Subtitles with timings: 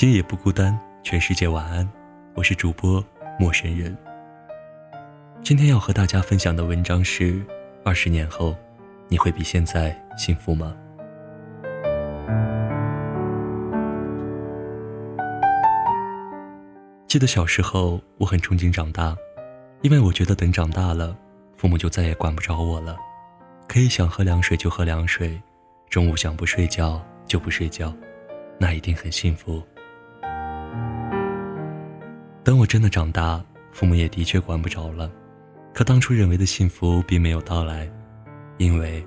[0.00, 1.84] 今夜不孤单，全世界晚安。
[2.36, 3.04] 我是主播
[3.36, 3.98] 陌生人。
[5.42, 7.44] 今天要和大家分享的文章是：
[7.84, 8.56] 二十年后，
[9.08, 10.72] 你会比现在幸福吗？
[17.08, 19.16] 记得小时候，我很憧憬长大，
[19.82, 21.18] 因为我觉得等长大了，
[21.56, 22.96] 父母就再也管不着我了，
[23.66, 25.42] 可以想喝凉水就喝凉水，
[25.90, 27.92] 中午想不睡觉就不睡觉，
[28.60, 29.60] 那一定很幸福。
[32.48, 35.12] 等我真的长大，父母也的确管不着了。
[35.74, 37.86] 可当初认为的幸福并没有到来，
[38.56, 39.06] 因为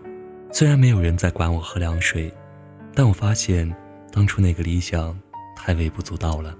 [0.51, 2.31] 虽然没有人在管我喝凉水，
[2.93, 3.67] 但我发现
[4.11, 5.19] 当初那个理想
[5.57, 6.55] 太微不足道了。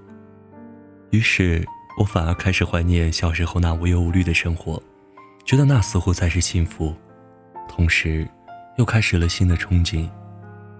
[1.10, 1.64] 于是
[2.00, 4.82] 我反而开始怀念小时候那无忧无虑的生活，
[5.44, 6.92] 觉得那似乎才是幸福。
[7.68, 8.28] 同时，
[8.76, 10.10] 又开始了新的憧憬：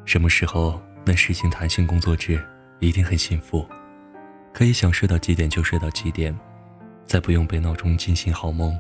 [0.05, 2.45] 什么时候能实行弹性工作制，
[2.81, 3.65] 一定很幸福。
[4.53, 6.39] 可以想睡到几点就睡到几点，
[7.07, 8.79] 再不用被闹钟惊醒好梦，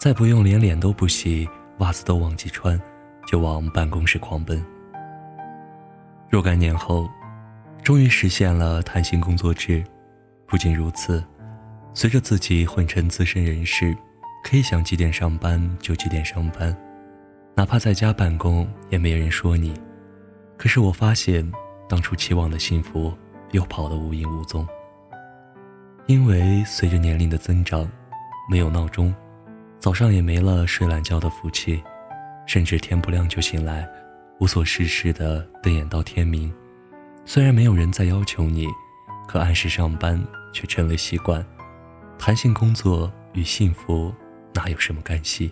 [0.00, 2.80] 再不用连脸都不洗，袜子都忘记穿，
[3.26, 4.64] 就往办公室狂奔。
[6.30, 7.08] 若干年后，
[7.82, 9.84] 终于实现了弹性工作制。
[10.46, 11.22] 不仅如此，
[11.94, 13.96] 随着自己混成资深人士，
[14.44, 16.76] 可以想几点上班就几点上班，
[17.54, 19.74] 哪怕在家办公也没人说你。
[20.56, 21.50] 可是我发现，
[21.88, 23.12] 当初期望的幸福
[23.50, 24.66] 又跑得无影无踪。
[26.06, 27.88] 因为随着年龄的增长，
[28.50, 29.14] 没有闹钟，
[29.78, 31.82] 早上也没了睡懒觉的福气，
[32.44, 33.88] 甚至天不亮就醒来，
[34.40, 36.52] 无所事事的瞪眼到天明。
[37.24, 38.66] 虽然没有人再要求你，
[39.28, 41.44] 可按时上班却成了习惯。
[42.18, 44.12] 弹性工作与幸福
[44.52, 45.50] 哪有什么干系？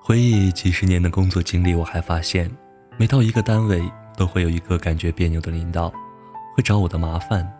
[0.00, 2.50] 回忆几十年的工作经历，我还发现。
[2.98, 3.82] 每到一个单位，
[4.16, 5.92] 都会有一个感觉别扭的领导，
[6.54, 7.50] 会找我的麻烦。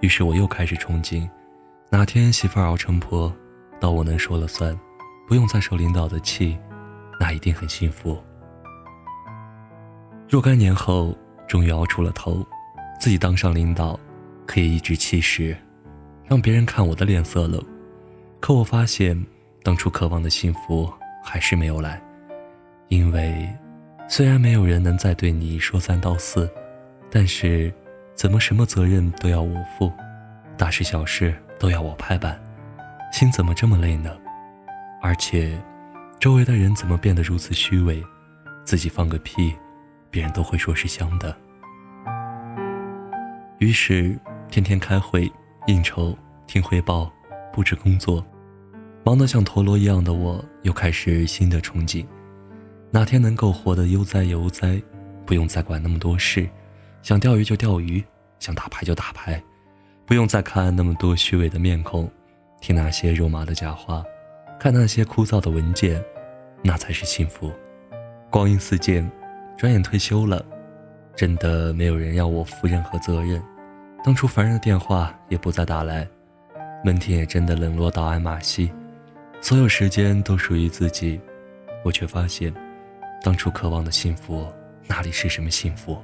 [0.00, 1.28] 于是我又开始憧憬，
[1.90, 3.30] 哪天媳妇儿熬成婆，
[3.80, 4.78] 到我能说了算，
[5.26, 6.56] 不用再受领导的气，
[7.20, 8.16] 那一定很幸福。
[10.28, 11.14] 若干年后，
[11.46, 12.46] 终于熬出了头，
[13.00, 13.98] 自己当上领导，
[14.46, 15.54] 可以颐指气使，
[16.24, 17.62] 让别人看我的脸色了。
[18.40, 19.20] 可我发现，
[19.62, 20.90] 当初渴望的幸福
[21.22, 22.00] 还是没有来，
[22.88, 23.46] 因为。
[24.10, 26.50] 虽然没有人能再对你说三道四，
[27.10, 27.70] 但是，
[28.14, 29.92] 怎么什么责任都要我负，
[30.56, 32.40] 大事小事都要我拍板，
[33.12, 34.16] 心怎么这么累呢？
[35.02, 35.60] 而且，
[36.18, 38.02] 周围的人怎么变得如此虚伪？
[38.64, 39.54] 自己放个屁，
[40.10, 41.36] 别人都会说是香的。
[43.58, 44.18] 于是，
[44.48, 45.30] 天天开会、
[45.66, 46.16] 应酬、
[46.46, 47.12] 听汇报、
[47.52, 48.24] 布置工作，
[49.04, 52.06] 忙得像陀螺一样的我，又开始新的憧憬。
[52.90, 54.80] 哪天能够活得悠哉悠哉，
[55.26, 56.48] 不用再管那么多事，
[57.02, 58.02] 想钓鱼就钓鱼，
[58.38, 59.42] 想打牌就打牌，
[60.06, 62.10] 不用再看那么多虚伪的面孔，
[62.62, 64.02] 听那些肉麻的假话，
[64.58, 66.02] 看那些枯燥的文件，
[66.62, 67.52] 那才是幸福。
[68.30, 69.08] 光阴似箭，
[69.58, 70.42] 转眼退休了，
[71.14, 73.42] 真的没有人要我负任何责任。
[74.02, 76.08] 当初烦人的电话也不再打来，
[76.82, 78.66] 门庭也真的冷落到爱马仕，
[79.42, 81.20] 所有时间都属于自己，
[81.84, 82.50] 我却发现。
[83.22, 84.46] 当初渴望的幸福，
[84.86, 85.98] 哪里是什么幸福？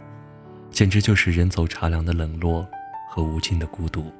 [0.70, 2.66] 简直就是人走茶凉的冷落
[3.08, 4.12] 和无尽的孤独。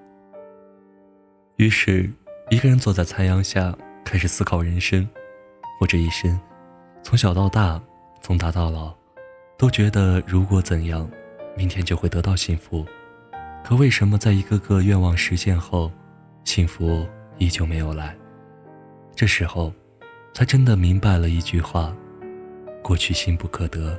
[1.56, 2.08] 于是，
[2.50, 5.08] 一个人坐在残阳下，开始思考人生。
[5.81, 6.38] 我这一生，
[7.02, 7.82] 从小到大，
[8.23, 8.94] 从大到老，
[9.58, 11.11] 都觉得如果怎样，
[11.56, 12.87] 明天就会得到幸福。
[13.64, 15.90] 可为什么在一个个愿望实现后，
[16.44, 17.05] 幸福
[17.38, 18.17] 依旧没有来？
[19.17, 19.73] 这时候，
[20.32, 21.94] 才真的明白了一句话。
[22.85, 23.99] 过去心不可得，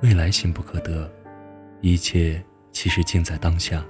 [0.00, 1.10] 未来心不可得，
[1.80, 2.40] 一切
[2.70, 3.84] 其实尽在当下，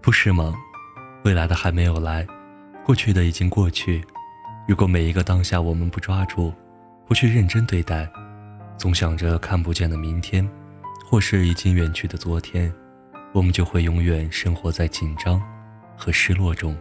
[0.00, 0.54] 不是吗？
[1.22, 2.26] 未来的还没有来，
[2.82, 4.02] 过去的已经过去，
[4.66, 6.50] 如果每一个当下我们不抓住，
[7.06, 8.10] 不去认真对待，
[8.78, 10.48] 总想着看不见的明天，
[11.04, 12.72] 或是已经远去的昨天，
[13.34, 15.38] 我们就会永远生活在紧张
[15.94, 16.74] 和失落中。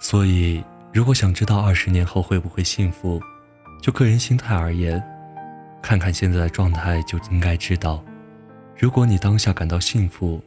[0.00, 0.60] 所以，
[0.92, 3.22] 如果想知道二十年后会不会幸福，
[3.80, 5.02] 就个人心态而言，
[5.80, 8.04] 看看现在的状态就应该知道，
[8.76, 10.42] 如果你当下感到幸福，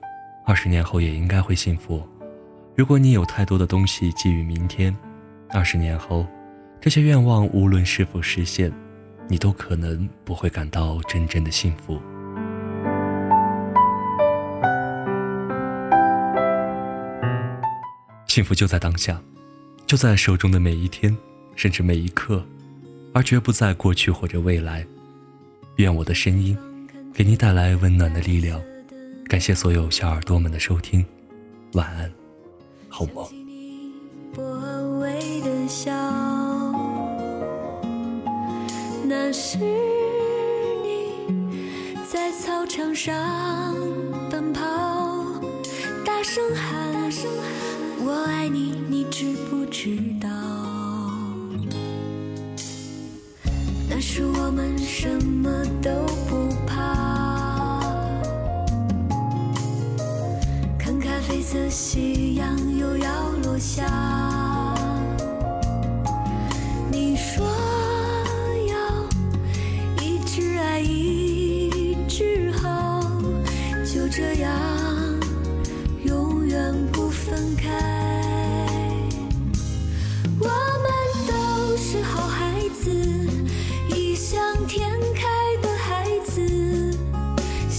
[0.45, 2.05] 二十年后也应该会幸福。
[2.75, 4.95] 如果你有太多的东西寄予明天，
[5.49, 6.25] 二十年后，
[6.81, 8.71] 这些愿望无论是否实现，
[9.27, 12.01] 你都可能不会感到真正的幸福。
[18.27, 19.21] 幸福就在当下，
[19.85, 21.17] 就在手中的每一天，
[21.55, 22.45] 甚至每一刻，
[23.13, 24.85] 而绝不在过去或者未来。
[25.77, 26.57] 愿我的声音
[27.13, 28.61] 给你带来温暖的力量。
[29.27, 31.05] 感谢所有小耳朵们的收听，
[31.73, 32.11] 晚安，
[32.87, 33.25] 好梦。
[35.71, 35.91] 笑，
[39.05, 41.13] 那是你
[42.11, 43.75] 在操场上
[44.31, 44.63] 奔跑，
[46.03, 46.91] 大声喊
[48.03, 50.78] “我爱你”，你知不知道？
[55.01, 55.89] 什么都
[56.27, 57.79] 不怕，
[60.77, 64.28] 看咖啡色夕阳又要落下。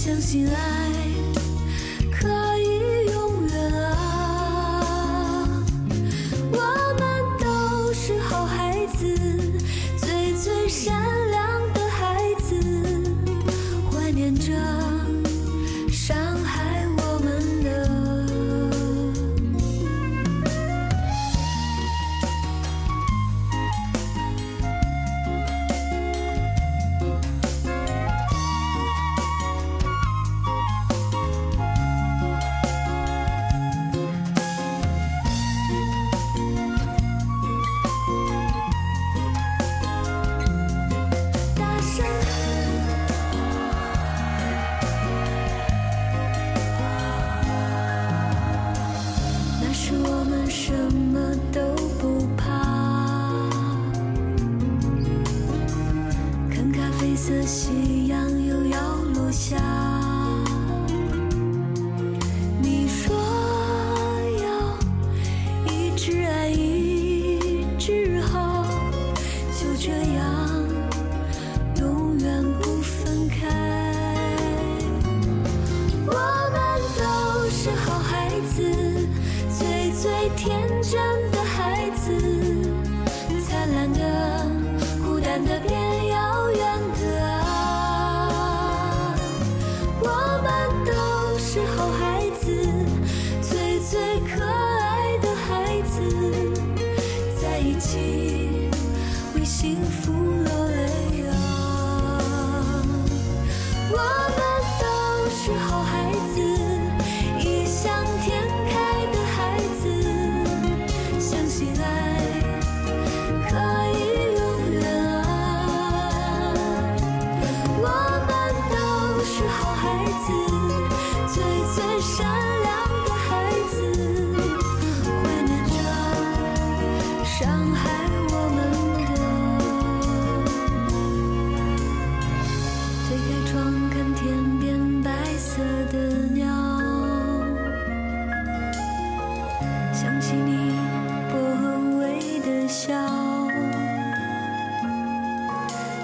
[0.03, 1.00] 相信爱。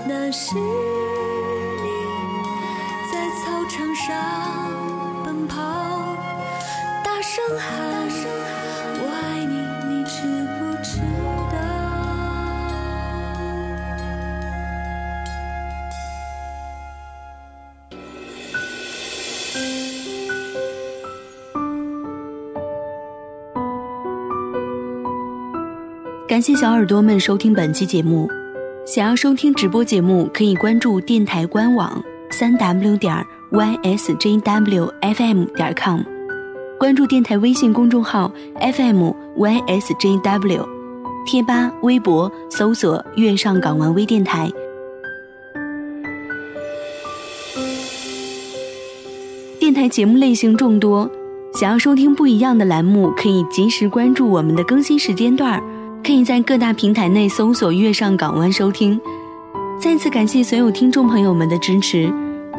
[0.10, 0.62] 那是你
[3.12, 4.16] 在操场上
[5.26, 5.58] 奔跑，
[7.04, 7.68] 大声喊
[9.04, 9.56] “我爱你”，
[9.92, 10.22] 你知
[10.58, 11.02] 不知
[11.52, 11.58] 道？
[26.30, 28.30] 感谢小耳朵们收听本期节目。
[28.98, 33.24] 想要收听直播节目，可以关注电台官网三 w 点
[33.84, 36.00] ysjwfm 点 com，
[36.80, 40.66] 关注电台微信公众号 fm ysjw，
[41.28, 44.52] 贴吧、微博搜索“月上港湾微电台”。
[49.60, 51.08] 电台节目类型众多，
[51.54, 55.62] 想要收听不一样的栏目，可以及时关注我们的更新时间段
[56.08, 58.98] 可以在各大平台内搜索“月上港湾”收听。
[59.78, 62.10] 再次感谢所有听众朋友们的支持。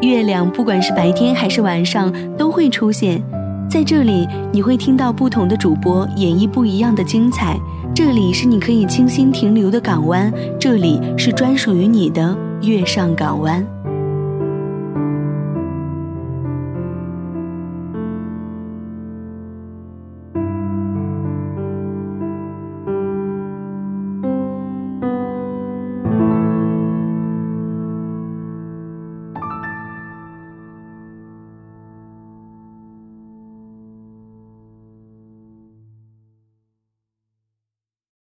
[0.03, 3.25] 月亮不管是白天还是晚上都会出现
[3.67, 7.59] 在这里，你会听到不同的主播演绎不一样的精彩。
[7.95, 13.67] 这里是你可以清新停留的港湾，这里是专属于你的月上港湾。